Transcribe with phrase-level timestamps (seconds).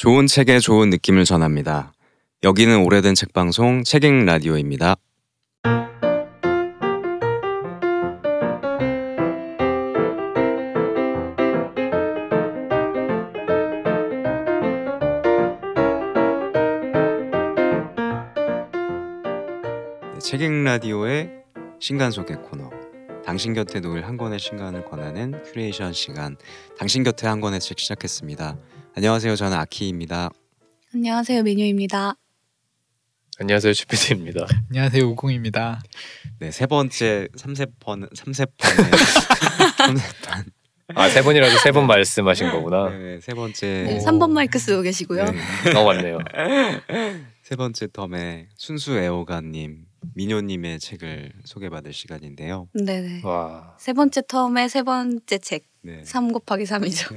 [0.00, 1.92] 좋은 책에 좋은 느낌을 전합니다.
[2.42, 4.96] 여기는 오래된 책 방송 책읽 라디오입니다.
[20.14, 21.30] 네, 책읽 라디오의
[21.78, 22.70] 신간 소개 코너.
[23.22, 26.38] 당신 곁에 놓일 한 권의 신간을 권하는 큐레이션 시간.
[26.78, 28.56] 당신 곁에 한 권의 책 시작했습니다.
[28.96, 29.36] 안녕하세요.
[29.36, 30.30] 저는 아키입니다.
[30.94, 32.14] 안녕하세요 미뉴입니다.
[33.38, 34.46] 안녕하세요 주피디입니다.
[34.70, 35.80] 안녕하세요 우공입니다.
[36.40, 38.90] 네, 세 번째 삼세번 삼세판의
[39.78, 40.44] 삼세판.
[40.96, 42.90] 아세 번이라도 세 번 말씀하신 거구나.
[42.90, 44.04] 네, 세 번째 네, 오.
[44.04, 45.24] 3번 마이크 쓰고 계시고요.
[45.24, 46.18] 네, 어 맞네요.
[47.42, 49.84] 세 번째 텀에 순수 애호가님
[50.14, 52.68] 미녀님의 책을 소개받을 시간인데요.
[52.74, 53.20] 네, 네.
[53.24, 57.16] 와 세 번째 텀의 세 번째 책 네, 3 곱하기 3이죠.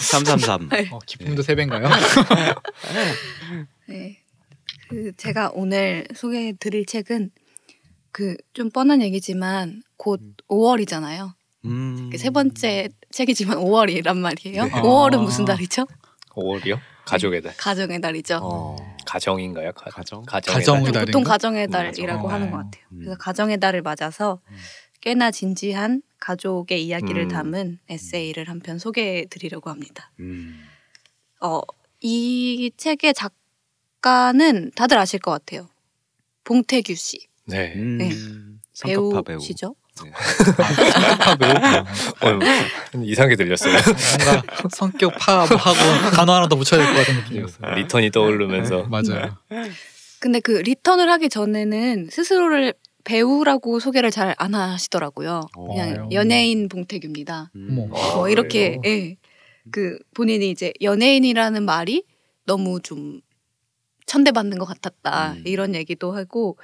[0.00, 0.68] 삼삼삼.
[0.70, 0.88] 네.
[0.90, 1.88] 어, 기쁨도 세 배인가요?
[3.88, 4.18] 네.
[4.88, 7.30] 그 제가 오늘 소개해 드릴 책은
[8.12, 11.32] 그 좀 뻔한 얘기지만 곧 5월이잖아요.
[11.64, 12.10] 음.
[12.16, 14.64] 세 번째 책이지만 5월이란 말이에요.
[14.66, 14.70] 네.
[14.70, 15.22] 5월은 아.
[15.22, 15.86] 무슨 달이죠?
[16.30, 16.78] 5월이요?
[17.06, 17.56] 가족의 달.
[17.56, 18.38] 가정의 달이죠.
[18.42, 19.72] 어, 가정인가요?
[19.72, 20.22] 가, 가정?
[20.24, 20.92] 가정의 가정의 달.
[20.92, 21.04] 달.
[21.06, 21.22] 보통?
[21.24, 22.30] 가정의 음, 달이라고 가정.
[22.34, 22.50] 하는 네.
[22.52, 22.84] 것 같아요.
[22.92, 22.98] 음.
[23.00, 24.56] 그래서 가정의 달을 맞아서 음.
[25.04, 27.28] 꽤나 진지한 가족의 이야기를 음.
[27.28, 30.10] 담은 에세이를 한 편 소개해 드리려고 합니다.
[30.20, 30.58] 음.
[31.42, 31.60] 어,
[32.00, 35.68] 이 책의 작가는 다들 아실 것 같아요.
[36.44, 37.18] 봉태규 씨.
[37.46, 37.74] 네.
[37.76, 37.98] 음.
[37.98, 38.10] 네.
[38.72, 39.22] 성격파 배우.
[39.24, 39.74] 배우시죠?
[40.02, 40.10] 네.
[40.16, 41.50] 성격파 배우
[42.32, 42.40] 어,
[43.04, 43.74] 이상하게 들렸어요.
[43.74, 44.42] 뭔가
[44.74, 45.54] 성격 파하고
[46.16, 47.74] 단어 하나 더 붙여야 될 것 같은 느낌이었어요.
[47.74, 49.36] 리턴이 떠오르면서 네, 맞아요.
[50.18, 52.72] 근데 그 리턴을 하기 전에는 스스로를
[53.04, 55.42] 배우라고 소개를 잘 안 하시더라고요.
[55.54, 56.08] 그냥 어.
[56.12, 57.50] 연예인 봉태규입니다.
[57.54, 57.90] 음.
[57.94, 58.78] 아, 뭐 이렇게?
[58.84, 59.16] 예.
[59.70, 62.02] 그 본인이 이제 연예인이라는 말이
[62.44, 63.20] 너무 좀
[64.06, 65.42] 천대받는 것 같았다 음.
[65.46, 66.58] 이런 얘기도 하고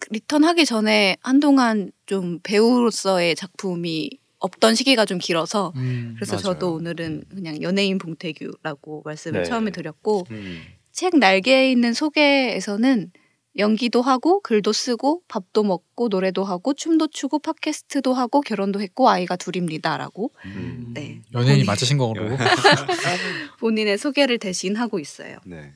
[0.00, 6.42] 그 리턴 하기 전에 한동안 좀 배우로서의 작품이 없던 시기가 좀 길어서 음, 그래서 맞아요.
[6.42, 9.48] 저도 오늘은 그냥 연예인 봉태규라고 말씀을 네.
[9.48, 10.62] 처음에 드렸고 음.
[10.92, 13.12] 책 날개에 있는 소개에서는
[13.58, 19.36] 연기도 하고 글도 쓰고 밥도 먹고 노래도 하고 춤도 추고 팟캐스트도 하고 결혼도 했고 아이가
[19.36, 20.92] 둘입니다라고 음.
[20.94, 21.20] 네.
[21.34, 22.14] 연예인이 본인- 맞으신 거로.
[23.58, 25.38] 본인의 소개를 대신 하고 있어요.
[25.44, 25.72] 네.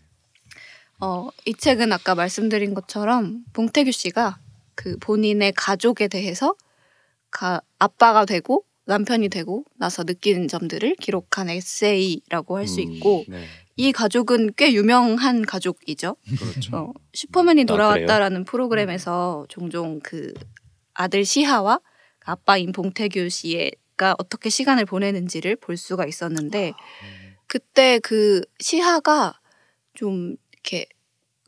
[1.00, 4.38] 어, 이 책은 아까 말씀드린 것처럼 봉태규 씨가
[4.76, 6.54] 그 본인의 가족에 대해서
[7.30, 12.92] 가, 아빠가 되고 남편이 되고 나서 느끼는 점들을 기록한 에세이라고 할수 음.
[12.92, 13.44] 있고 네.
[13.76, 16.16] 이 가족은 꽤 유명한 가족이죠.
[16.38, 16.76] 그렇죠.
[16.76, 20.32] 어, 슈퍼맨이 아, 돌아왔다라는 프로그램에서 종종 그
[20.92, 21.80] 아들 시하와
[22.24, 26.72] 아빠인 봉태규 씨가 어떻게 시간을 보내는지를 볼 수가 있었는데
[27.46, 29.40] 그때 그 시하가
[29.94, 30.86] 좀 이렇게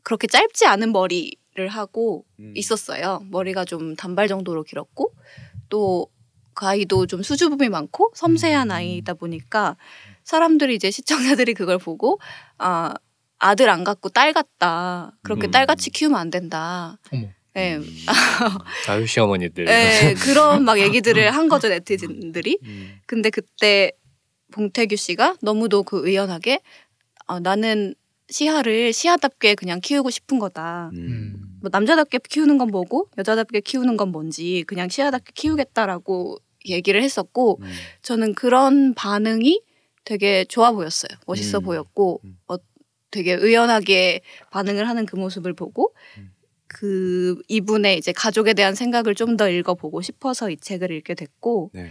[0.03, 2.53] 그렇게 짧지 않은 머리를 하고 음.
[2.55, 3.21] 있었어요.
[3.29, 5.13] 머리가 좀 단발 정도로 길었고
[5.69, 6.09] 또
[6.57, 8.71] 그 아이도 좀 수줍음이 많고 섬세한 음.
[8.71, 9.77] 아이다 보니까
[10.27, 12.19] 사람들이 이제 시청자들이 그걸 보고
[12.57, 12.93] 아
[13.39, 15.17] 아들 안 갖고 딸 같다.
[15.23, 15.51] 그렇게 음.
[15.51, 16.99] 딸같이 키우면 안 된다.
[17.13, 17.29] 어머.
[17.55, 17.77] 예.
[17.77, 17.85] 음.
[18.89, 19.67] 아유 시어머니들.
[19.69, 22.59] 예, 그런 막 얘기들을 한 거죠 네티즌들이.
[22.61, 22.99] 음.
[23.05, 23.93] 근데 그때
[24.51, 26.59] 봉태규 씨가 너무도 그 의연하게
[27.27, 27.95] 아, 나는
[28.27, 30.89] 시아를 시아답게 그냥 키우고 싶은 거다.
[30.93, 30.97] 음.
[30.97, 31.35] 음.
[31.61, 37.71] 뭐 남자답게 키우는 건 뭐고 여자답게 키우는 건 뭔지 그냥 시아답게 키우겠다라고 얘기를 했었고 음.
[38.01, 39.61] 저는 그런 반응이
[40.07, 41.09] 되게 좋아 보였어요.
[41.27, 41.63] 멋있어 음.
[41.63, 42.37] 보였고 음.
[42.47, 42.55] 어,
[43.11, 46.31] 되게 의연하게 반응을 하는 그 모습을 보고 음.
[46.67, 51.89] 그 이분의 이제 가족에 대한 생각을 좀 더 읽어보고 싶어서 이 책을 읽게 됐고 네.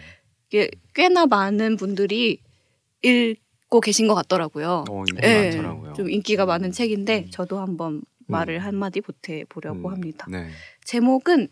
[0.48, 2.40] 이게 꽤나 많은 분들이
[3.02, 4.84] 읽고 계신 것 같더라고요.
[4.88, 5.92] 어, 인기 예, 많더라고요.
[5.92, 7.30] 좀 인기가 많은 책인데 음.
[7.30, 9.92] 저도 한번 말을 한마디 보태 보려고 음.
[9.92, 10.26] 합니다.
[10.30, 10.48] 네.
[10.84, 11.48] 제목은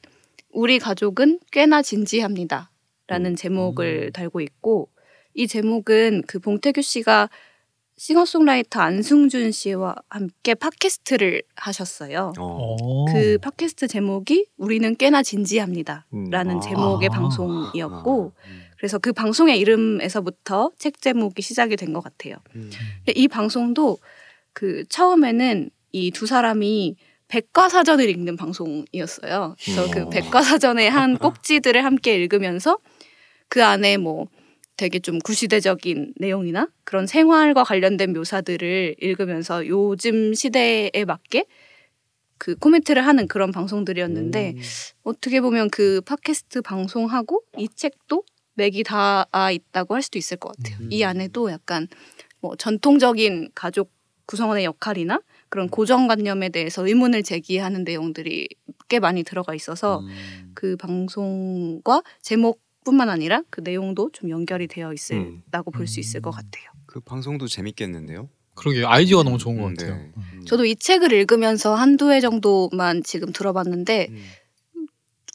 [0.51, 2.71] 우리 가족은 꽤나 진지합니다.
[3.07, 3.37] 라는 음.
[3.37, 4.13] 제목을 음.
[4.13, 4.89] 달고 있고
[5.35, 7.29] 이 제목은 그 봉태규 씨가
[7.97, 12.33] 싱어송라이터 안승준 씨와 함께 팟캐스트를 하셨어요.
[12.39, 12.77] 어.
[12.81, 13.05] 어.
[13.13, 16.07] 그 팟캐스트 제목이 우리는 꽤나 진지합니다.
[16.13, 16.29] 음.
[16.31, 16.61] 라는 아.
[16.61, 17.15] 제목의 아.
[17.15, 18.63] 방송이었고 음.
[18.77, 22.37] 그래서 그 방송의 이름에서부터 책 제목이 시작이 된 것 같아요.
[22.57, 22.71] 음.
[23.05, 23.99] 근데 이 방송도
[24.53, 26.97] 그 처음에는 이 두 사람이
[27.29, 29.57] 백과사전을 읽는 방송이었어요.
[29.65, 29.91] 그래서 음.
[29.93, 32.79] 그 백과사전의 한 꼭지들을 함께 읽으면서
[33.49, 34.27] 그 안에 뭐
[34.77, 41.47] 되게 좀 구시대적인 내용이나 그런 생활과 관련된 묘사들을 읽으면서 요즘 시대에 맞게
[42.39, 44.63] 그 코멘트를 하는 그런 방송들이었는데 음.
[45.05, 48.25] 어떻게 보면 그 팟캐스트 방송하고 이 책도
[48.55, 50.79] 맥이 닿아 있다고 할 수도 있을 것 같아요.
[50.81, 50.89] 음.
[50.91, 51.89] 이 안에도 약간
[52.41, 53.93] 뭐 전통적인 가족
[54.27, 58.49] 구성원의 역할이나 그런 고정관념에 대해서 의문을 제기하는 내용들이
[58.89, 60.51] 꽤 많이 들어가 있어서 음.
[60.55, 66.37] 그 방송과 제목 뿐만 아니라 그 내용도 좀 연결이 되어 있다고 볼수 있을 것 음.
[66.37, 66.71] 같아요.
[66.87, 68.29] 그 방송도 재밌겠는데요.
[68.55, 69.97] 그러게 아이디어가 너무 좋은 것 음, 같아요.
[69.97, 70.13] 네.
[70.17, 70.45] 음.
[70.47, 74.87] 저도 이 책을 읽으면서 한두 회 정도만 지금 들어봤는데 음.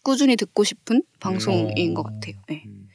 [0.04, 1.94] 꾸준히 듣고 싶은 방송인 음.
[1.94, 2.36] 것 같아요.
[2.48, 2.64] 네.
[2.66, 2.88] 음.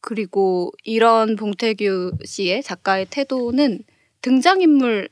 [0.00, 3.82] 그리고 이런 봉태규 씨의 작가의 태도는
[4.22, 5.08] 등장인물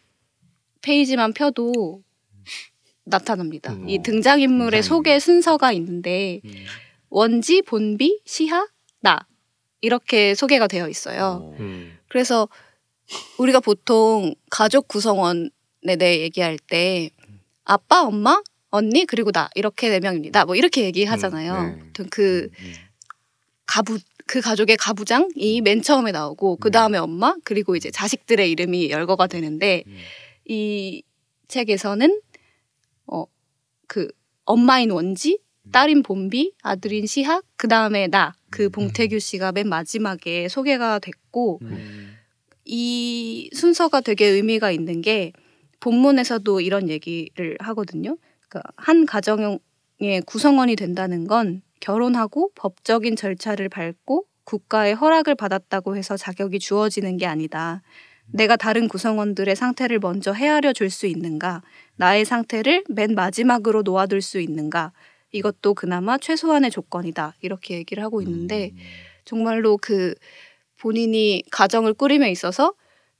[0.82, 2.02] 페이지만 펴도
[3.04, 3.72] 나타납니다.
[3.72, 3.88] 음.
[3.88, 4.82] 이 등장인물의 등장인물.
[4.82, 6.50] 소개 순서가 있는데 음.
[7.10, 8.66] 원지, 본비, 시하,
[9.00, 9.18] 나
[9.80, 11.40] 이렇게 소개가 되어 있어요.
[11.42, 11.56] 어.
[11.60, 11.98] 음.
[12.08, 12.48] 그래서
[13.38, 17.10] 우리가 보통 가족 구성원에 대해 얘기할 때
[17.64, 20.44] 아빠, 엄마, 언니 그리고 나 이렇게 네 명입니다.
[20.44, 21.52] 뭐 이렇게 얘기하잖아요.
[21.52, 21.58] 네.
[21.58, 22.72] 아무튼 그 음.
[23.66, 29.26] 가부 그 가족의 가부장이 맨 처음에 나오고 그 다음에 엄마 그리고 이제 자식들의 이름이 열거가
[29.26, 29.96] 되는데 음.
[30.46, 31.02] 이
[31.48, 32.20] 책에서는
[33.06, 33.24] 어
[33.88, 34.08] 그
[34.44, 35.40] 엄마인 원지,
[35.72, 38.70] 딸인 본비, 아들인 시학, 그 다음에 나그 음.
[38.70, 42.14] 봉태규 씨가 맨 마지막에 소개가 됐고 음.
[42.64, 45.32] 이 순서가 되게 의미가 있는 게
[45.80, 48.16] 본문에서도 이런 얘기를 하거든요.
[48.48, 49.60] 그러니까 한 가정의
[50.26, 57.82] 구성원이 된다는 건 결혼하고 법적인 절차를 밟고 국가의 허락을 받았다고 해서 자격이 주어지는 게 아니다.
[58.30, 61.62] 내가 다른 구성원들의 상태를 먼저 헤아려 줄 수 있는가?
[61.96, 64.92] 나의 상태를 맨 마지막으로 놓아둘 수 있는가?
[65.32, 67.34] 이것도 그나마 최소한의 조건이다.
[67.40, 68.78] 이렇게 얘기를 하고 있는데 음.
[69.24, 70.14] 정말로 그
[70.78, 72.74] 본인이 가정을 꾸림에 있어서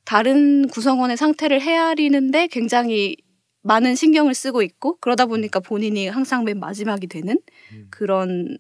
[0.05, 3.17] 다른 구성원의 상태를 헤아리는데 굉장히
[3.63, 7.39] 많은 신경을 쓰고 있고 그러다 보니까 본인이 항상 맨 마지막이 되는
[7.73, 7.87] 음.
[7.91, 8.59] 그런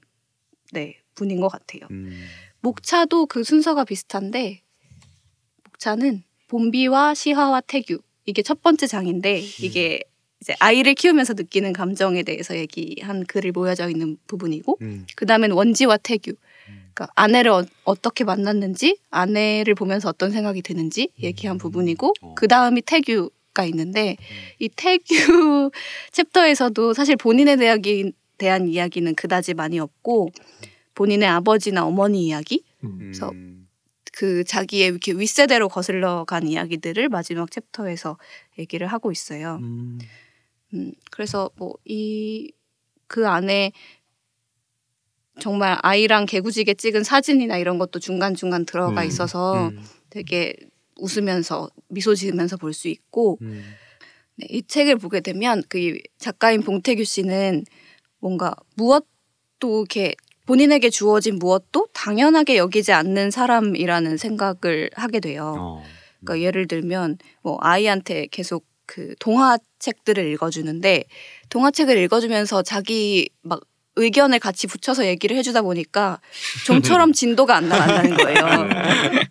[0.72, 1.82] 네 분인 것 같아요.
[1.90, 2.26] 음.
[2.60, 4.62] 목차도 그 순서가 비슷한데
[5.64, 10.02] 목차는 본비와 시화와 태규 이게 첫 번째 장인데 이게
[10.40, 15.06] 이제 아이를 키우면서 느끼는 감정에 대해서 얘기한 글을 모여져 있는 부분이고 음.
[15.16, 16.32] 그 다음엔 원지와 태규.
[16.68, 16.88] 음.
[16.98, 17.52] 그러니까 아내를
[17.84, 22.34] 어, 떻게 만났는지, 아내를 보면서 어떤 생각이 드는지 얘기한 부분이고, 어.
[22.34, 24.16] 그 다음이 태규가 있는데,
[24.58, 25.70] 이 태규
[26.12, 27.80] 챕터에서도 사실 본인에 대한,
[28.36, 30.30] 대한 이야기는 그다지 많이 없고,
[30.94, 32.98] 본인의 아버지나 어머니 이야기, 음.
[32.98, 33.68] 그래서 음.
[34.12, 38.18] 그 자기의 이렇게 윗세대로 거슬러 간 이야기들을 마지막 챕터에서
[38.58, 39.60] 얘기를 하고 있어요.
[39.62, 40.00] 음.
[40.74, 42.50] 음, 그래서 뭐 이
[43.08, 43.72] 그 안에
[45.40, 49.82] 정말 아이랑 개구지게 찍은 사진이나 이런 것도 중간 중간 들어가 음, 있어서 음.
[50.10, 50.54] 되게
[50.96, 53.64] 웃으면서 미소 지으면서 볼 수 있고 음.
[54.36, 57.64] 네, 이 책을 보게 되면 그 작가인 봉태규 씨는
[58.18, 60.14] 뭔가 무엇도 이렇게
[60.46, 65.54] 본인에게 주어진 무엇도 당연하게 여기지 않는 사람이라는 생각을 하게 돼요.
[65.56, 65.82] 어.
[66.20, 71.04] 그러니까 예를 들면 뭐 아이한테 계속 그 동화책들을 읽어주는데
[71.50, 73.60] 동화책을 읽어주면서 자기 막
[73.96, 76.20] 의견을 같이 붙여서 얘기를 해주다 보니까
[76.66, 78.68] 좀처럼 진도가 안 나간다는 거예요.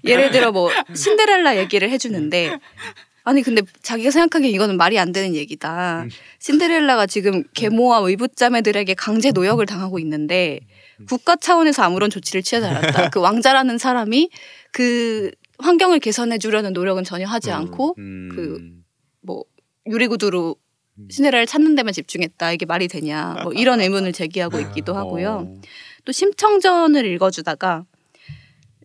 [0.05, 2.59] 예를 들어 뭐 신데렐라 얘기를 해주는데
[3.23, 6.03] 아니 근데 자기가 생각하기에 이거는 말이 안 되는 얘기다.
[6.03, 6.09] 음.
[6.39, 10.59] 신데렐라가 지금 계모와 의붓자매들에게 강제 노역을 당하고 있는데
[11.07, 13.09] 국가 차원에서 아무런 조치를 취하지 않았다.
[13.09, 14.29] 그 왕자라는 사람이
[14.71, 18.29] 그 환경을 개선해 주려는 노력은 전혀 하지 않고 음.
[18.35, 18.59] 그뭐
[19.89, 20.55] 유리구두로
[20.99, 21.07] 음.
[21.09, 22.51] 신데렐라를 찾는 데만 집중했다.
[22.53, 23.37] 이게 말이 되냐.
[23.43, 25.47] 뭐 이런 의문을 제기하고 있기도 하고요.
[25.47, 25.61] 어.
[26.05, 27.85] 또 심청전을 읽어주다가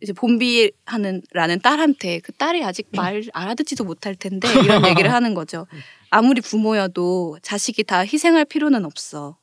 [0.03, 5.67] 이제 봄비하는 라는 딸한테 그 딸이 아직 말 알아듣지도 못할 텐데 이런 얘기를 하는 거죠.
[6.11, 9.37] 아무리 부모여도 자식이 다 희생할 필요는 없어.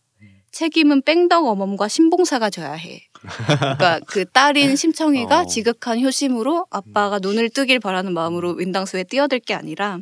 [0.52, 3.04] 책임은 뺑덕 어멈과 신봉사가 져야 해.
[3.14, 5.46] 그러니까 그 딸인 심청이가 어.
[5.46, 10.00] 지극한 효심으로 아빠가 눈을 뜨길 바라는 마음으로 윈당수에 뛰어들 게 아니라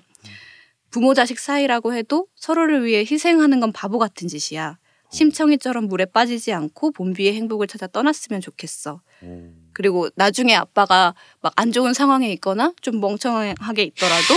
[0.98, 4.80] 부모 자식 사이라고 해도 서로를 위해 희생하는 건 바보 같은 짓이야.
[5.12, 9.02] 심청이처럼 물에 빠지지 않고 봄비의 행복을 찾아 떠났으면 좋겠어.
[9.22, 9.50] 어.
[9.74, 14.34] 그리고 나중에 아빠가 막 안 좋은 상황에 있거나 좀 멍청하게 있더라도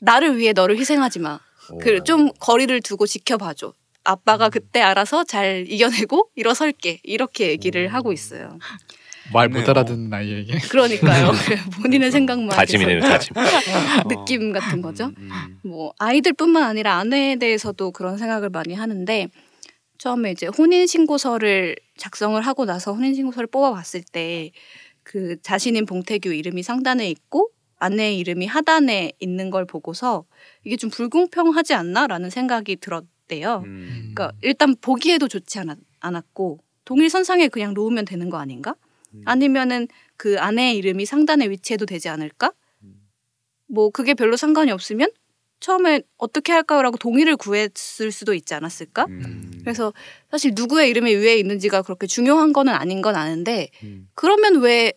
[0.00, 1.38] 나를 위해 너를 희생하지 마.
[1.70, 1.76] 어.
[1.82, 3.74] 그좀 거리를 두고 지켜봐줘.
[4.04, 8.58] 아빠가 그때 알아서 잘 이겨내고 일어설게 이렇게 얘기를 하고 있어요.
[9.32, 9.68] 말 못.
[9.68, 11.32] 알아듣는 아이에게 그러니까요.
[11.82, 13.34] 본인의 생각만 다짐이네요, 다짐.
[14.08, 15.06] 느낌 같은 거죠.
[15.18, 15.60] 음, 음.
[15.62, 19.28] 뭐 아이들뿐만 아니라 아내에 대해서도 그런 생각을 많이 하는데
[19.98, 24.52] 처음에 이제 혼인 신고서를 작성을 하고 나서 혼인 신고서를 뽑아봤을 때
[25.08, 30.26] 그 자신인 봉태규 이름이 상단에 있고 아내의 이름이 하단에 있는 걸 보고서
[30.64, 33.62] 이게 좀 불공평하지 않나라는 생각이 들었대요.
[33.64, 34.12] 음.
[34.14, 38.74] 그러니까 일단 보기에도 좋지 않았, 않았고 동일 선상에 그냥 놓으면 되는 거 아닌가?
[39.14, 39.22] 음.
[39.24, 42.52] 아니면은 그 아내의 이름이 상단에 위치해도 되지 않을까?
[43.70, 45.10] 뭐 그게 별로 상관이 없으면
[45.60, 49.06] 처음에 어떻게 할까요라고 동의를 구했을 수도 있지 않았을까?
[49.08, 49.58] 음.
[49.60, 49.92] 그래서
[50.30, 54.08] 사실 누구의 이름이 위에 있는지가 그렇게 중요한 거는 아닌 건 아는데 음.
[54.14, 54.92] 그러면 왜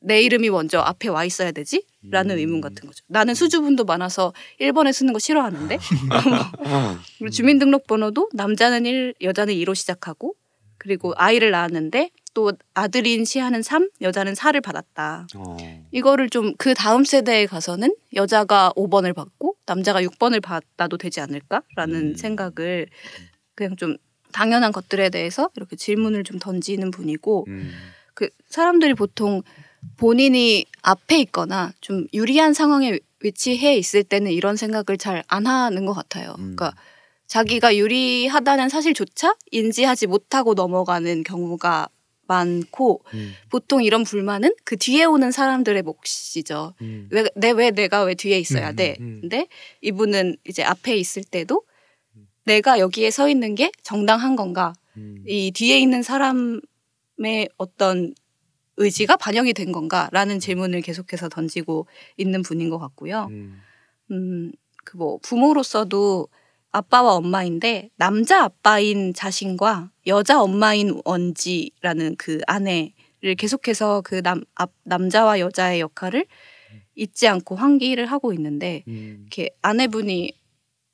[0.00, 1.84] 내 이름이 먼저 앞에 와 있어야 되지?
[2.10, 2.38] 라는 음.
[2.38, 3.04] 의문 같은 거죠.
[3.08, 5.78] 나는 수주분도 많아서 1번에 쓰는 거 싫어하는데
[6.10, 10.36] 아, 그리고 주민등록번호도 남자는 1, 여자는 2로 시작하고
[10.78, 15.26] 그리고 아이를 낳았는데 또 아들인 시하는 3, 여자는 4를 받았다.
[15.34, 15.56] 어.
[15.90, 22.14] 이거를 좀 그 다음 세대에 가서는 여자가 5번을 받고 남자가 6번을 받아도 되지 않을까라는 음.
[22.14, 22.86] 생각을
[23.56, 23.96] 그냥 좀
[24.32, 27.72] 당연한 것들에 대해서 이렇게 질문을 좀 던지는 분이고 음.
[28.14, 29.42] 그 사람들이 보통
[29.96, 35.92] 본인이 앞에 있거나 좀 유리한 상황에 위치해 있을 때는 이런 생각을 잘 안 하는 것
[35.92, 36.36] 같아요.
[36.38, 36.54] 음.
[36.54, 36.72] 그러니까
[37.26, 41.88] 자기가 유리하다는 사실조차 인지하지 못하고 넘어가는 경우가
[42.28, 43.32] 많고 음.
[43.50, 46.74] 보통 이런 불만은 그 뒤에 오는 사람들의 몫이죠.
[46.82, 47.08] 음.
[47.10, 48.96] 왜, 내, 왜 내가 왜 뒤에 있어야 음, 돼?
[49.00, 49.18] 음.
[49.22, 49.48] 근데
[49.80, 51.64] 이분은 이제 앞에 있을 때도
[52.44, 54.72] 내가 여기에 서 있는 게 정당한 건가?
[54.96, 55.24] 음.
[55.26, 58.14] 이 뒤에 있는 사람의 어떤
[58.76, 63.26] 의지가 반영이 된 건가라는 질문을 계속해서 던지고 있는 분인 것 같고요.
[63.30, 63.60] 음.
[64.10, 64.52] 음,
[64.84, 66.28] 그뭐 부모로서도
[66.70, 74.42] 아빠와 엄마인데 남자 아빠인 자신과 여자 엄마인 원지라는 그 아내를 계속해서 그 남
[74.84, 76.26] 남자와 여자의 역할을
[76.94, 79.18] 잊지 않고 환기를 하고 있는데 음.
[79.22, 80.32] 이렇게 아내분이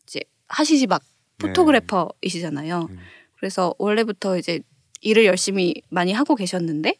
[0.04, 1.02] 이제 하시지 막
[1.38, 2.88] 포토그래퍼이시잖아요.
[2.90, 2.98] 음.
[3.36, 4.60] 그래서 원래부터 이제
[5.00, 6.94] 일을 열심히 많이 하고 계셨는데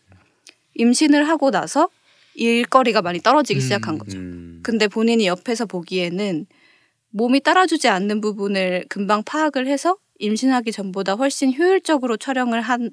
[0.75, 1.89] 임신을 하고 나서
[2.35, 4.19] 일거리가 많이 떨어지기 음, 시작한 거죠.
[4.19, 4.61] 음.
[4.63, 6.47] 근데 본인이 옆에서 보기에는
[7.15, 12.91] 몸이 따라주지 않는 부분을 금방 파악을 해서 임신하기 전보다 훨씬 효율적으로 촬영을 하는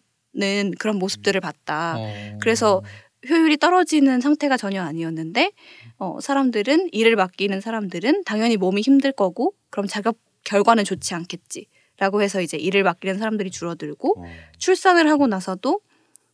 [0.77, 1.95] 그런 모습들을 봤다.
[1.97, 2.37] 어.
[2.39, 2.83] 그래서
[3.27, 5.51] 효율이 떨어지는 상태가 전혀 아니었는데
[5.97, 12.41] 어, 사람들은 일을 맡기는 사람들은 당연히 몸이 힘들 거고 그럼 작업 결과는 좋지 않겠지라고 해서
[12.41, 14.25] 이제 일을 맡기는 사람들이 줄어들고 어.
[14.59, 15.81] 출산을 하고 나서도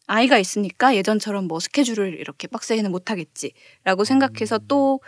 [0.08, 5.00] 아이가 있으니까 예전처럼 뭐 스케줄을 이렇게 빡세게는 못 하겠지라고 생각해서 또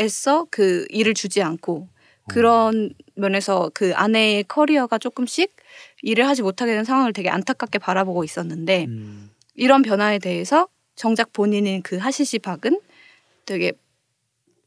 [0.00, 1.88] 애써 그 일을 주지 않고
[2.28, 5.54] 그런 면에서 그 아내의 커리어가 조금씩
[6.02, 9.30] 일을 하지 못하게 된 상황을 되게 안타깝게 바라보고 있었는데 음.
[9.54, 12.80] 이런 변화에 대해서 정작 본인인 그 하시시 박은
[13.44, 13.72] 되게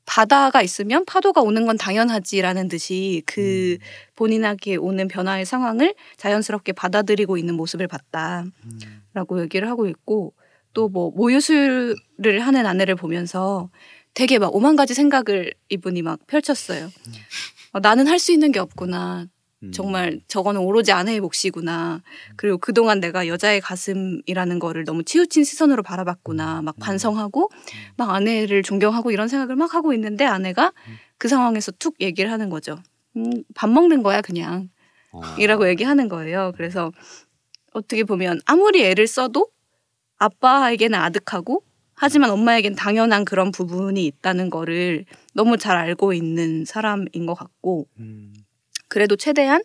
[0.05, 3.77] 바다가 있으면 파도가 오는 건 당연하지라는 듯이 그
[4.15, 10.33] 본인에게 오는 변화의 상황을 자연스럽게 받아들이고 있는 모습을 봤다라고 얘기를 하고 있고
[10.75, 13.69] 또 뭐 모유수유를 하는 아내를 보면서
[14.15, 16.89] 되게 막 오만 가지 생각을 이분이 막 펼쳤어요.
[17.73, 19.27] 어, 나는 할 수 있는 게 없구나.
[19.63, 19.71] 음.
[19.71, 22.01] 정말 저거는 오로지 아내의 몫이구나.
[22.37, 26.61] 그리고 그동안 내가 여자의 가슴이라는 거를 너무 치우친 시선으로 바라봤구나.
[26.61, 27.49] 막 반성하고
[27.97, 30.71] 막 아내를 존경하고 이런 생각을 막 하고 있는데 아내가
[31.17, 32.77] 그 상황에서 툭 얘기를 하는 거죠.
[33.17, 34.69] 음, 밥 먹는 거야 그냥.
[35.11, 35.21] 어.
[35.37, 36.53] 이라고 얘기하는 거예요.
[36.55, 36.91] 그래서
[37.73, 39.49] 어떻게 보면 아무리 애를 써도
[40.19, 41.63] 아빠에게는 아득하고
[41.95, 48.33] 하지만 엄마에겐 당연한 그런 부분이 있다는 거를 너무 잘 알고 있는 사람인 것 같고 음.
[48.87, 49.63] 그래도 최대한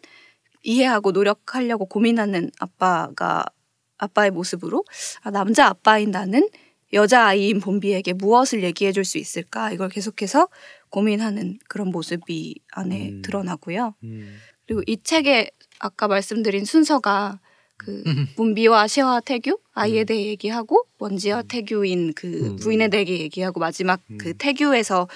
[0.63, 3.45] 이해하고 노력하려고 고민하는 아빠가
[3.99, 4.85] 아빠의 모습으로
[5.23, 6.49] 아, 남자 아빠인 나는
[6.93, 10.49] 여자 아이인 봄비에게 무엇을 얘기해 줄 수 있을까 이걸 계속해서
[10.91, 13.23] 고민하는 그런 모습이 안에 음.
[13.23, 13.95] 드러나고요.
[14.03, 14.37] 음.
[14.67, 17.41] 그리고 이 책에 아까 말씀드린 순서가
[17.81, 18.27] 그 음.
[18.37, 20.07] 문비와 시와 태규 아이에 음.
[20.07, 22.57] 대해 얘기하고 원지와 태규인 그 음.
[22.57, 24.19] 부인에 대해 얘기하고 마지막 음.
[24.19, 25.09] 그 태규에서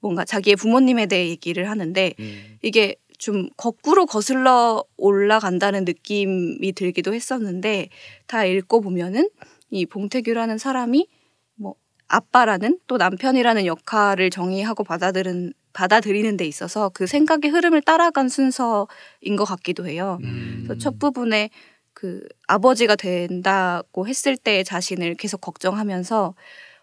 [0.00, 2.58] 뭔가 자기의 부모님에 대해 얘기를 하는데 음.
[2.62, 7.90] 이게 좀 거꾸로 거슬러 올라간다는 느낌이 들기도 했었는데
[8.26, 9.28] 다 읽고 보면은
[9.70, 11.08] 이 봉태규라는 사람이
[11.56, 11.74] 뭐
[12.06, 19.44] 아빠라는 또 남편이라는 역할을 정의하고 받아들은 받아들이는 데 있어서 그 생각의 흐름을 따라간 순서인 것
[19.44, 20.18] 같기도 해요.
[20.22, 20.64] 음.
[20.64, 21.50] 그래서 첫 부분에
[21.98, 26.32] 그 아버지가 된다고 했을 때의 자신을 계속 걱정하면서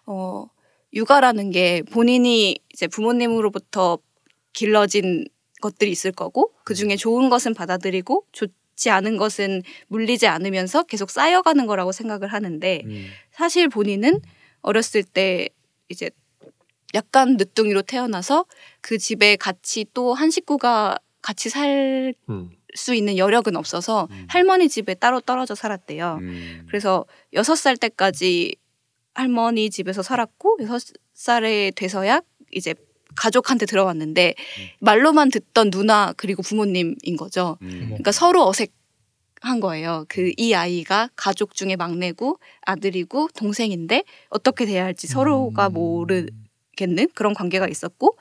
[0.07, 0.47] 어
[0.91, 3.97] 육아라는 게 본인이 이제 부모님으로부터
[4.51, 5.25] 길러진
[5.61, 11.65] 것들이 있을 거고 그 중에 좋은 것은 받아들이고 좋지 않은 것은 물리지 않으면서 계속 쌓여가는
[11.65, 13.07] 거라고 생각을 하는데 음.
[13.31, 14.19] 사실 본인은
[14.63, 15.47] 어렸을 때
[15.87, 16.09] 이제
[16.93, 18.45] 약간 늦둥이로 태어나서
[18.81, 22.13] 그 집에 같이 또 한 식구가 같이 살
[22.75, 22.95] 수 음.
[22.95, 24.25] 있는 여력은 없어서 음.
[24.29, 26.19] 할머니 집에 따로 떨어져 살았대요.
[26.21, 26.65] 음.
[26.67, 28.55] 그래서 여섯 살 때까지
[29.13, 30.81] 할머니 집에서 살았고 여섯
[31.13, 32.75] 살에 돼서야 이제
[33.15, 34.35] 가족한테 들어왔는데
[34.81, 37.57] 말로만 듣던 누나 그리고 부모님인 거죠.
[37.61, 37.85] 음.
[37.87, 40.05] 그러니까 서로 어색한 거예요.
[40.09, 45.73] 그 이 아이가 가족 중에 막내고 아들이고 동생인데 어떻게 돼야 할지 서로가 음.
[45.73, 46.31] 모르게
[46.75, 48.17] 겠는 그런 관계가 있었고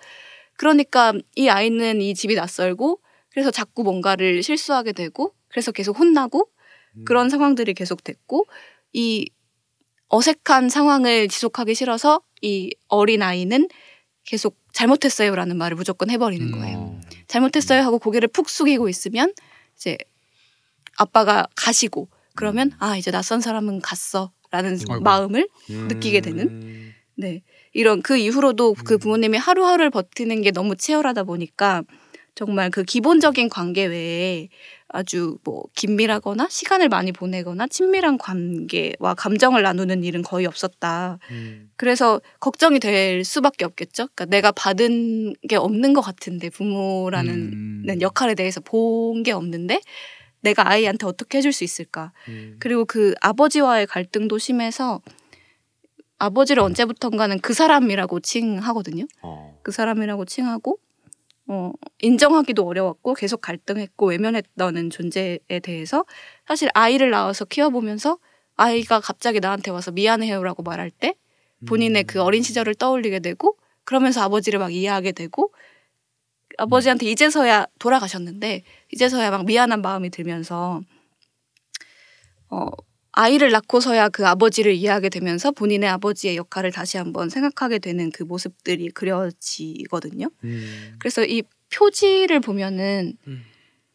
[0.56, 3.00] 그러니까 이 아이는 이 집이 낯설고
[3.34, 6.48] 그래서 자꾸 뭔가를 실수하게 되고 그래서 계속 혼나고
[6.96, 7.04] 음.
[7.04, 8.46] 그런 상황들이 계속 됐고
[8.92, 9.28] 이
[10.08, 13.68] 어색한 상황을 지속하기 싫어서 이 어린 아이는
[14.24, 16.52] 계속 잘못했어요라는 말을 무조건 해버리는 음.
[16.52, 16.78] 거예요.
[16.78, 17.00] 어.
[17.26, 19.34] 잘못했어요 하고 고개를 푹 숙이고 있으면
[19.76, 19.98] 이제
[20.96, 25.00] 아빠가 가시고 그러면 아 이제 낯선 사람은 갔어라는 아이고.
[25.00, 25.88] 마음을 음.
[25.88, 26.92] 느끼게 되는?
[27.16, 31.82] 네 이런 그 이후로도 그 부모님이 하루하루를 버티는 게 너무 치열하다 보니까
[32.34, 34.48] 정말 그 기본적인 관계 외에
[34.88, 41.18] 아주 뭐 긴밀하거나 시간을 많이 보내거나 친밀한 관계와 감정을 나누는 일은 거의 없었다.
[41.30, 41.70] 음.
[41.76, 44.08] 그래서 걱정이 될 수밖에 없겠죠.
[44.14, 47.32] 그러니까 내가 받은 게 없는 것 같은데 부모라는
[47.88, 48.00] 음.
[48.00, 49.80] 역할에 대해서 본 게 없는데
[50.40, 52.12] 내가 아이한테 어떻게 해줄 수 있을까?
[52.28, 52.56] 음.
[52.58, 55.00] 그리고 그 아버지와의 갈등도 심해서
[56.18, 59.06] 아버지를 언제부턴가는 그 사람이라고 칭하거든요.
[59.22, 59.58] 어.
[59.62, 60.78] 그 사람이라고 칭하고
[61.46, 66.04] 어, 인정하기도 어려웠고 계속 갈등했고 외면했다는 존재에 대해서
[66.46, 68.18] 사실 아이를 낳아서 키워보면서
[68.56, 71.14] 아이가 갑자기 나한테 와서 미안해요라고 말할 때
[71.66, 75.52] 본인의 그 어린 시절을 떠올리게 되고 그러면서 아버지를 막 이해하게 되고
[76.56, 80.82] 아버지한테 이제서야 돌아가셨는데 이제서야 막 미안한 마음이 들면서
[82.48, 82.68] 어
[83.16, 88.90] 아이를 낳고서야 그 아버지를 이해하게 되면서 본인의 아버지의 역할을 다시 한번 생각하게 되는 그 모습들이
[88.90, 90.28] 그려지거든요.
[90.42, 90.94] 음.
[90.98, 91.42] 그래서 이
[91.72, 93.44] 표지를 보면은 음.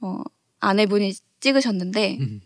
[0.01, 0.21] 어
[0.61, 2.41] 아내분이 찍으셨는데 음.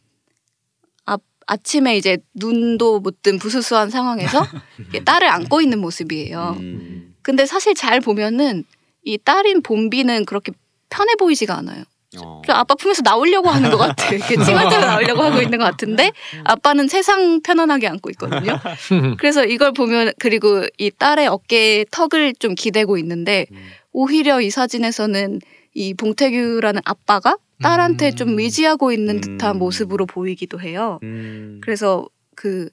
[1.05, 4.41] 아, 아침에 이제 눈도 못 뜬 부스스한 상황에서
[5.05, 6.57] 딸을 안고 있는 모습이에요.
[6.59, 7.15] 음.
[7.21, 8.63] 근데 사실 잘 보면은
[9.03, 10.51] 이 딸인 봄비는 그렇게
[10.89, 11.83] 편해 보이지가 않아요.
[12.21, 12.41] 어.
[12.45, 14.09] 그 아빠 품에서 나오려고 하는 것 같아.
[14.13, 16.11] 이렇게 찡얼대고 나오려고 하고 있는 것 같은데
[16.43, 18.59] 아빠는 세상 편안하게 안고 있거든요.
[19.17, 23.57] 그래서 이걸 보면 그리고 이 딸의 어깨에 턱을 좀 기대고 있는데 음.
[23.91, 25.39] 오히려 이 사진에서는
[25.73, 28.15] 이 봉태규라는 아빠가 딸한테 음.
[28.15, 29.59] 좀 의지하고 있는 듯한 음.
[29.59, 30.99] 모습으로 보이기도 해요.
[31.03, 31.61] 음.
[31.63, 32.69] 그래서 그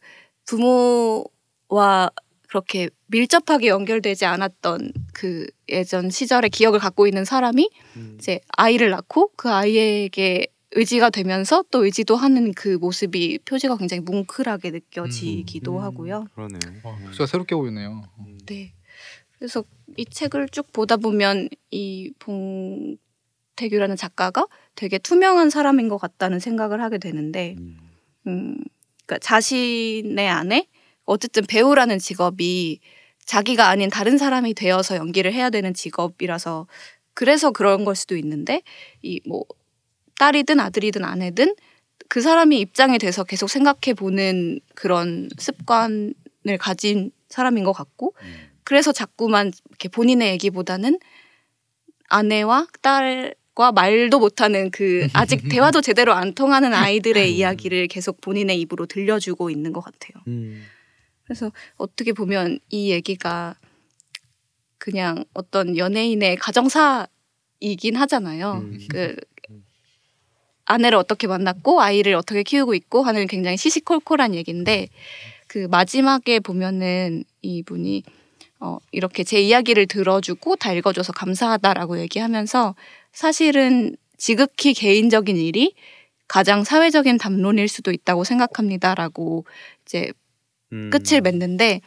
[0.47, 2.11] 부모와
[2.51, 8.17] 그렇게 밀접하게 연결되지 않았던 그 예전 시절의 기억을 갖고 있는 사람이 음.
[8.19, 14.73] 이제 아이를 낳고 그 아이에게 의지가 되면서 또 의지도 하는 그 모습이 표지가 굉장히 뭉클하게
[14.73, 15.83] 느껴지기도 음.
[15.83, 16.27] 하고요.
[16.35, 16.59] 그러네.
[16.83, 18.03] 어, 표지가 새롭게 보이네요.
[18.19, 18.39] 음.
[18.47, 18.73] 네.
[19.39, 19.63] 그래서
[19.97, 26.99] 이 책을 쭉 보다 보면 이 봉태규라는 작가가 되게 투명한 사람인 것 같다는 생각을 하게
[26.99, 27.79] 되는데, 음.
[28.27, 28.65] 음,
[29.07, 30.67] 그러니까 자신의 안에
[31.11, 32.81] 어쨌든 배우라는 직업이
[33.25, 36.67] 자기가 아닌 다른 사람이 되어서 연기를 해야 되는 직업이라서
[37.15, 38.63] 그래서 그런 걸 수도 있는데
[39.03, 39.45] 이 뭐
[40.21, 41.57] 딸이든 아들이든 아내든
[42.09, 46.13] 그 사람이 입장에 대해서 계속 생각해 보는 그런 습관을
[46.59, 48.51] 가진 사람인 것 같고 음.
[48.63, 50.99] 그래서 자꾸만 이렇게 본인의 얘기보다는
[52.09, 58.85] 아내와 딸과 말도 못하는 그 아직 대화도 제대로 안 통하는 아이들의 이야기를 계속 본인의 입으로
[58.85, 60.23] 들려주고 있는 것 같아요.
[60.27, 60.67] 음.
[61.31, 63.55] 그래서 어떻게 보면 이 얘기가
[64.79, 68.55] 그냥 어떤 연예인의 가정사이긴 하잖아요.
[68.55, 68.79] 음.
[68.91, 69.15] 그
[70.65, 74.89] 아내를 어떻게 만났고 아이를 어떻게 키우고 있고 하는 굉장히 시시콜콜한 얘기인데
[75.47, 78.03] 그 마지막에 보면은 이분이
[78.59, 82.75] 어 이렇게 제 이야기를 들어주고 다 읽어줘서 감사하다라고 얘기하면서
[83.13, 85.75] 사실은 지극히 개인적인 일이
[86.27, 89.45] 가장 사회적인 담론일 수도 있다고 생각합니다라고
[89.85, 90.13] 이제
[90.73, 90.91] 음.
[90.91, 91.81] 끝을 맺는데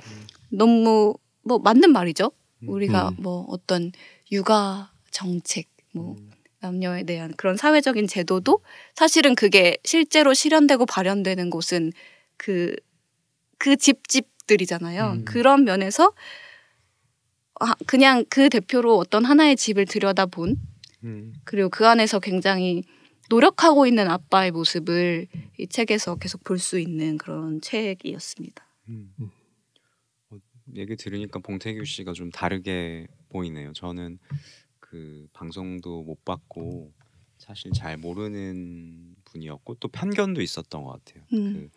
[0.50, 2.32] 너무 뭐 맞는 말이죠.
[2.66, 3.16] 우리가 음.
[3.20, 3.92] 뭐 어떤
[4.32, 6.32] 육아 정책 뭐 음.
[6.60, 8.62] 남녀에 대한 그런 사회적인 제도도
[8.96, 11.92] 사실은 그게 실제로 실현되고 발현되는 곳은
[12.38, 12.74] 그,
[13.58, 15.12] 그 집집들이잖아요.
[15.12, 15.26] 음.
[15.26, 16.14] 그런 면에서
[17.60, 20.56] 아, 그냥 그 대표로 어떤 하나의 집을 들여다본
[21.04, 21.34] 음.
[21.44, 22.84] 그리고 그 안에서 굉장히
[23.30, 28.66] 노력하고 있는 아빠의 모습을 이 책에서 계속 볼 수 있는 그런 책이었습니다.
[28.90, 29.14] 음.
[29.20, 29.32] 음.
[30.30, 30.38] 어,
[30.76, 33.74] 얘기 들으니까 봉태규 씨가 좀 다르게 보이네요.
[33.74, 34.20] 저는
[34.80, 36.94] 그 방송도 못 봤고
[37.38, 41.26] 사실 잘 모르는 분이었고 또 편견도 있었던 것 같아요.
[41.34, 41.54] 음.
[41.54, 41.70] 그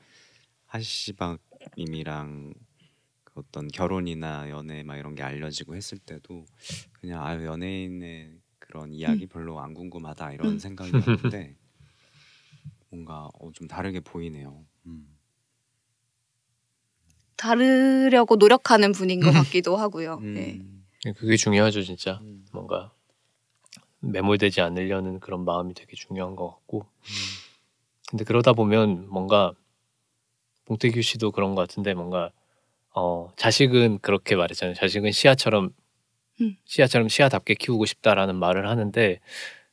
[0.66, 2.54] 하시박님이랑
[3.24, 6.46] 그 어떤 결혼이나 연애 막 이런 게 알려지고 했을 때도
[6.92, 10.58] 그냥 아유 연예인의 그런 이야기 별로 안 궁금하다 이런 음.
[10.58, 11.56] 생각이었는데
[12.90, 14.64] 뭔가 어, 좀 다르게 보이네요.
[14.86, 15.15] 음.
[17.37, 20.18] 다르려고 노력하는 분인 것 같기도 하고요.
[20.22, 20.83] 음.
[21.05, 21.12] 네.
[21.12, 22.18] 그게 중요하죠 진짜.
[22.22, 22.44] 음.
[22.53, 22.92] 뭔가
[24.01, 26.87] 매몰되지 않으려는 그런 마음이 되게 중요한 것 같고.
[28.09, 29.53] 근데 그러다 보면 뭔가
[30.66, 32.31] 봉태규 씨도 그런 것 같은데 뭔가
[32.94, 34.75] 어 자식은 그렇게 말했잖아요.
[34.75, 35.70] 자식은 시아처럼
[36.40, 36.57] 음.
[36.64, 39.20] 시아처럼 시아답게 키우고 싶다라는 말을 하는데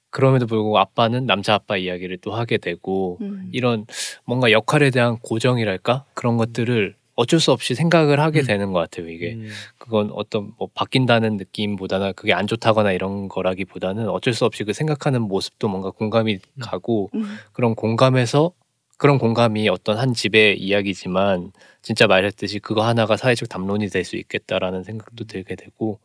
[0.10, 3.50] 그럼에도 불구하고 아빠는 남자 아빠 이야기를 또 하게 되고 음.
[3.52, 3.86] 이런
[4.26, 8.46] 뭔가 역할에 대한 고정이랄까 그런 것들을 어쩔 수 없이 생각을 하게 음.
[8.46, 9.10] 되는 것 같아요.
[9.10, 9.50] 이게 음.
[9.78, 15.22] 그건 어떤 뭐 바뀐다는 느낌보다는 그게 안 좋다거나 이런 거라기보다는 어쩔 수 없이 그 생각하는
[15.22, 17.38] 모습도 뭔가 공감이 가고 음.
[17.52, 18.52] 그런 공감에서
[18.98, 24.84] 그런 공감이 어떤 한 집의 이야기지만 진짜 말했듯이 그거 하나가 사회적 담론이 될 수 있겠다라는
[24.84, 26.00] 생각도 들게 되고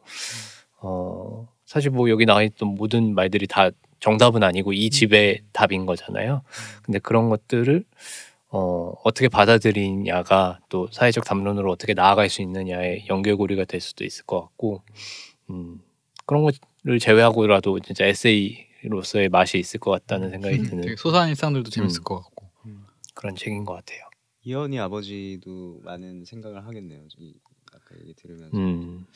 [0.80, 6.42] 어 사실 뭐 여기 나와 있던 모든 말들이 다 정답은 아니고 이 집의 답인 거잖아요.
[6.82, 7.84] 근데 그런 것들을
[8.50, 14.40] 어 어떻게 받아들이냐가 또 사회적 담론으로 어떻게 나아갈 수 있느냐의 연결고리가 될 수도 있을 것
[14.40, 14.82] 같고
[15.50, 15.80] 음
[16.24, 22.00] 그런 것을 제외하고라도 진짜 에세이로서의 맛이 있을 것 같다는 생각이 드는 되게 소소한 일상들도 재밌을
[22.00, 22.04] 음.
[22.04, 22.48] 것 같고.
[23.14, 24.08] 그런 책인 것 같아요.
[24.44, 27.00] 이현이 아버지도 많은 생각을 하겠네요.
[27.18, 27.34] 이
[27.72, 29.06] 아까 얘기 들으면서 음.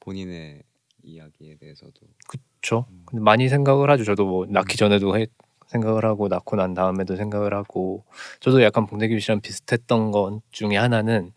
[0.00, 0.62] 본인의
[1.02, 1.92] 이야기에 대해서도
[2.28, 2.86] 그렇죠.
[2.90, 3.02] 음.
[3.06, 4.04] 근데 많이 생각을 하죠.
[4.04, 5.26] 저도 뭐 낳기 전에도 해-
[5.68, 8.04] 생각을 하고 낳고 난 다음에도 생각을 하고
[8.40, 11.32] 저도 약간 봉대규 씨랑 비슷했던 것 중에 하나는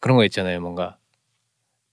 [0.00, 0.60] 그런 거 있잖아요.
[0.60, 0.96] 뭔가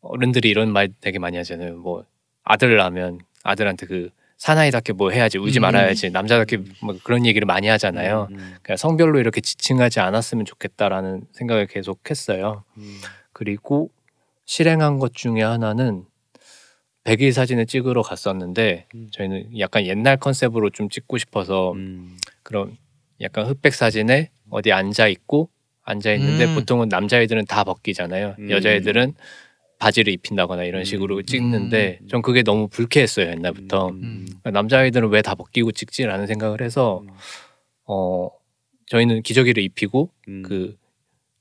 [0.02, 1.78] 어른들이 이런 말 되게 많이 하잖아요.
[1.78, 2.06] 뭐
[2.44, 5.62] 아들 낳으면 아들한테 그 사나이답게 뭐 해야지 울지 음.
[5.62, 8.28] 말아야지 남자답게 뭐 그런 얘기를 많이 하잖아요.
[8.30, 12.64] 음, 그러니까 성별로 이렇게 지칭하지 않았으면 좋겠다라는 생각을 계속 했어요.
[12.78, 13.00] 음,
[13.34, 13.90] 그리고
[14.46, 16.06] 실행한 것 중에 하나는
[17.08, 19.08] 백일 사진을 찍으러 갔었는데 음.
[19.12, 22.76] 저희는 약간 옛날 컨셉으로 좀 찍고 싶어서 음, 그런
[23.22, 25.50] 약간 흑백 사진에 어디 앉아 있고
[25.84, 26.56] 앉아 있는데 음.
[26.56, 28.36] 보통은 남자애들은 다 벗기잖아요.
[28.40, 28.52] 음.
[28.52, 29.14] 여자애들은
[29.80, 30.84] 바지를 입힌다거나 이런 음.
[30.84, 33.88] 식으로 찍는데 전 그게 너무 불쾌했어요 옛날부터.
[33.90, 37.10] 음, 그러니까 남자아이들은 왜 다 벗기고 찍지라는 생각을 해서 음,
[37.86, 38.30] 어
[38.88, 40.76] 저희는 기저귀를 입히고 음, 그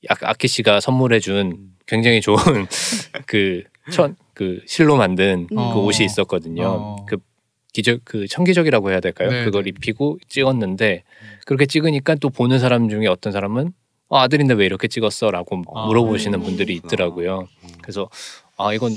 [0.09, 2.38] 아- 아키 씨가 선물해준 음, 굉장히 좋은
[3.26, 5.57] 그 천 그 실로 만든 음.
[5.57, 5.83] 그 어.
[5.83, 6.66] 옷이 있었거든요.
[6.66, 7.07] 어.
[7.09, 7.16] 그
[7.72, 9.31] 기적 그 청기적이라고 해야 될까요?
[9.31, 9.70] 네, 그걸 네.
[9.70, 11.05] 입히고 찍었는데
[11.46, 13.72] 그렇게 찍으니까 또 보는 사람 중에 어떤 사람은
[14.09, 15.87] 어, 아들인데 왜 이렇게 찍었어라고 아.
[15.87, 16.44] 물어보시는 음.
[16.44, 17.49] 분들이 있더라고요.
[17.64, 18.11] 음, 그래서
[18.59, 18.92] 아 이건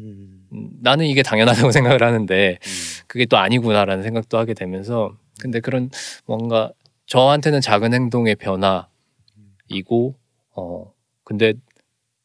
[0.00, 5.60] 음, 음, 나는 이게 당연하다고 생각을 하는데 음, 그게 또 아니구나라는 생각도 하게 되면서 근데
[5.60, 5.88] 그런
[6.26, 6.72] 뭔가
[7.06, 10.16] 저한테는 작은 행동의 변화이고
[10.56, 11.54] 어 근데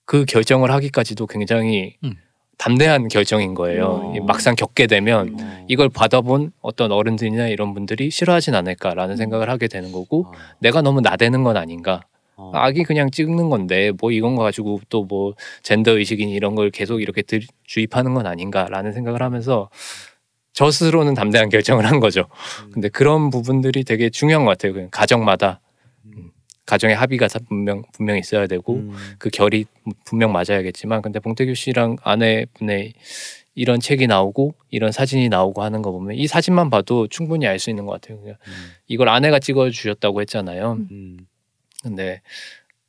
[0.05, 2.15] 그 결정을 하기까지도 굉장히 음.
[2.59, 4.11] 담대한 결정인 거예요.
[4.11, 4.15] 음.
[4.15, 9.67] 이 막상 겪게 되면 어, 이걸 받아본 어떤 어른들이나 이런 분들이 싫어하진 않을까라는 생각을 하게
[9.67, 12.01] 되는 거고 어, 내가 너무 나대는 건 아닌가
[12.35, 16.69] 어, 아기 그냥 찍는 건데 뭐 이건 거 가지고 또 뭐 젠더 의식이니 이런 걸
[16.69, 19.69] 계속 이렇게 들, 주입하는 건 아닌가라는 생각을 하면서
[20.51, 22.25] 저 스스로는 담대한 결정을 한 거죠.
[22.65, 24.73] 음, 근데 그런 부분들이 되게 중요한 것 같아요.
[24.73, 25.68] 그냥 가정마다 음,
[26.69, 29.65] 가정의 합의가 다 분명 분명 있어야 되고 음, 그 결이
[30.05, 32.93] 분명 맞아야겠지만 근데 봉태규 씨랑 아내분의
[33.55, 37.71] 이런 책이 나오고 이런 사진이 나오고 하는 거 보면 이 사진만 봐도 충분히 알 수
[37.71, 38.21] 있는 것 같아요.
[38.21, 38.53] 그냥 음,
[38.87, 40.73] 이걸 아내가 찍어 주셨다고 했잖아요.
[40.91, 41.17] 음,
[41.81, 42.21] 근데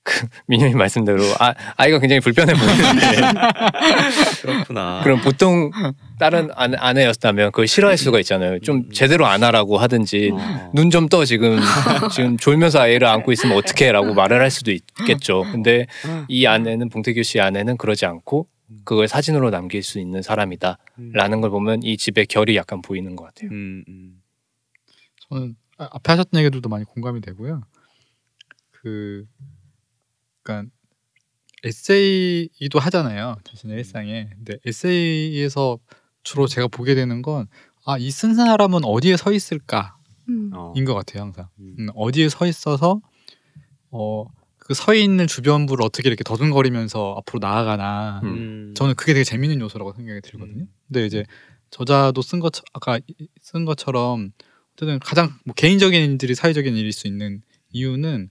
[0.02, 3.06] 그 민영이 말씀대로 아 아이가 굉장히 불편해 보이는데
[4.42, 5.00] 그렇구나.
[5.04, 5.70] 그럼 보통
[6.18, 8.60] 다른 아내, 아내였다면 그걸 싫어할 수가 있잖아요.
[8.60, 11.58] 좀 제대로 안 하라고 하든지 어, 눈 좀 떠 지금
[12.12, 15.42] 지금 졸면서 아이를 안고 있으면 어떡해라고 말을 할 수도 있겠죠.
[15.52, 15.86] 근데
[16.28, 18.46] 이 아내는 봉태규 씨 아내는 그러지 않고
[18.84, 20.78] 그걸 사진으로 남길 수 있는 사람이다라는
[21.34, 23.50] 음, 걸 보면 이 집의 결이 약간 보이는 것 같아요.
[23.50, 24.22] 음, 음,
[25.28, 27.62] 저는 아- 앞에 하셨던 얘기들도 많이 공감이 되고요.
[28.70, 29.24] 그,
[30.42, 30.70] 그러니까
[31.64, 33.36] 에세이도 하잖아요.
[33.44, 34.30] 자신의 일상에.
[34.34, 35.78] 근데 에세이에서
[36.22, 37.46] 주로 제가 보게 되는 건
[37.84, 39.90] 아, 이 쓴 사람은 어디에 서 있을까인
[40.28, 40.50] 음.
[40.54, 41.48] 어, 것 같아요, 항상.
[41.58, 43.00] 음, 음, 어디에 서 있어서
[43.90, 44.24] 어,
[44.58, 48.20] 그 서 있는 주변부를 어떻게 이렇게 더듬거리면서 앞으로 나아가나.
[48.22, 50.62] 음, 저는 그게 되게 재밌는 요소라고 생각이 들거든요.
[50.64, 50.68] 음.
[50.86, 51.24] 근데 이제
[51.70, 54.30] 저자도 쓴 것 아까 이- 쓴 것처럼
[54.74, 58.28] 어쨌든 가장 뭐 개인적인 일들이 사회적인 일일 수 있는 이유는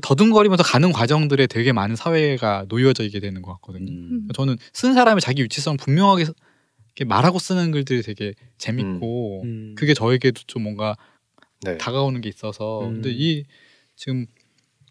[0.00, 3.90] 더듬거리면서 가는 과정들에 되게 많은 사회가 놓여져 있게 되는 것 같거든요.
[3.90, 9.94] 음, 저는 쓴 사람의 자기 위치성 분명하게 이렇게 말하고 쓰는 글들이 되게 재밌고 음, 그게
[9.94, 10.96] 저에게도 좀 뭔가
[11.62, 11.76] 네.
[11.78, 12.94] 다가오는 게 있어서 음.
[12.94, 13.44] 근데 이
[13.96, 14.26] 지금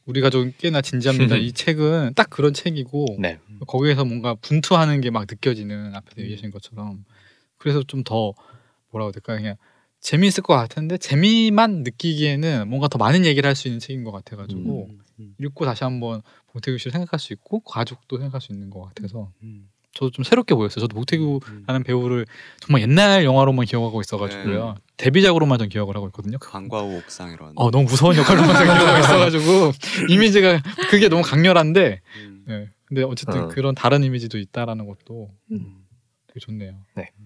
[0.06, 1.36] 우리 가족은 꽤나 진지합니다.
[1.38, 3.40] 이 책은 딱 그런 책이고 네.
[3.68, 7.06] 거기에서 뭔가 분투하는 게 막 느껴지는 앞에서 얘기하신 것처럼
[7.58, 8.34] 그래서 좀 더
[8.92, 9.56] 뭐라고 해야 될까 그냥
[10.04, 14.88] 재미있을 것 같은데 재미만 느끼기에는 뭔가 더 많은 얘기를 할 수 있는 책인 것 같아가지고
[14.90, 18.82] 음, 음, 읽고 다시 한번 봉태규 씨를 생각할 수 있고 가족도 생각할 수 있는 것
[18.82, 20.82] 같아서 음, 저도 좀 새롭게 보였어요.
[20.82, 21.84] 저도 봉태규라는 음.
[21.84, 22.26] 배우를
[22.60, 24.76] 정말 옛날 영화로만 기억하고 있어가지고요.
[24.98, 26.38] 데뷔작으로만 전 기억을 하고 있거든요.
[26.40, 27.54] 광과우 옥상 이런.
[27.56, 29.72] 어 너무 무서운 역할로만 전 기억하고 있어가지고
[30.12, 32.70] 이미지가 그게 너무 강렬한데 음, 네.
[32.86, 33.48] 근데 어쨌든 어.
[33.48, 35.86] 그런 다른 이미지도 있다라는 것도 음.
[36.28, 36.76] 되게 좋네요.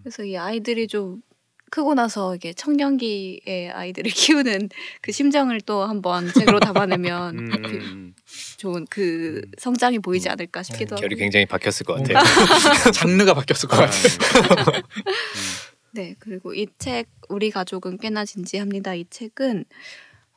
[0.03, 1.21] 그래서 이 아이들이 좀
[1.69, 4.69] 크고 나서 이게 청년기의 아이들을 키우는
[5.01, 8.15] 그 심정을 또 한번 책으로 담아내면 음, 그 음,
[8.57, 11.01] 좋은 그 성장이 보이지 않을까 싶기도 하고.
[11.01, 12.23] 결이 굉장히 바뀌었을 것 같아요.
[12.93, 14.81] 장르가 바뀌었을 것 같아요.
[15.91, 18.93] 네, 그리고 이 책 우리 가족은 꽤나 진지합니다.
[18.95, 19.65] 이 책은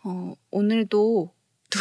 [0.04, 1.32] 어, 오늘도
[1.70, 1.78] 누,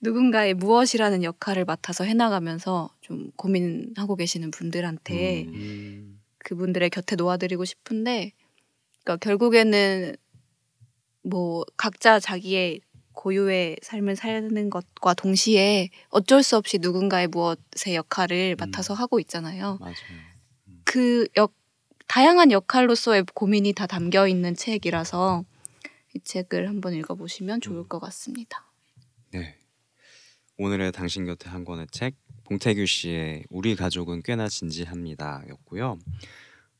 [0.00, 6.20] 누군가의 무엇이라는 역할을 맡아서 해나가면서 좀 고민하고 계시는 분들한테 음.
[6.38, 8.32] 그분들의 곁에 놓아드리고 싶은데,
[9.04, 10.16] 그러니까 결국에는
[11.22, 12.80] 뭐 각자 자기의
[13.12, 19.78] 고유의 삶을 사는 것과 동시에 어쩔 수 없이 누군가의 무엇의 역할을 맡아서 하고 있잖아요.
[19.80, 19.94] 맞아요.
[20.84, 21.52] 그 역,
[22.06, 25.44] 다양한 역할로서의 고민이 다 담겨 있는 책이라서
[26.14, 28.66] 이 책을 한번 읽어보시면 좋을 것 같습니다.
[29.32, 29.56] 네.
[30.56, 35.98] 오늘의 당신 곁에 한 권의 책 봉태규 씨의 우리 가족은 꽤나 진지합니다였고요.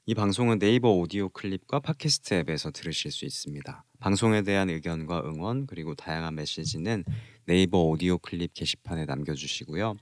[0.06, 3.84] 이 방송은 네이버 오디오 클립과 팟캐스트 앱에서 들으실 수 있습니다.
[4.00, 7.04] 방송에 대한 의견과 응원 그리고 다양한 메시지는
[7.44, 9.96] 네이버 오디오 클립 게시판에 남겨주시고요.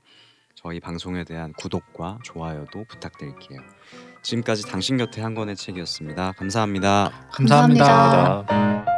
[0.55, 3.61] 저희 방송에 대한 구독과 좋아요도 부탁드릴게요.
[4.23, 6.33] 지금까지 당신 곁에 한 권의 책이었습니다.
[6.33, 7.29] 감사합니다.
[7.33, 7.85] 감사합니다.
[7.85, 8.98] 감사합니다.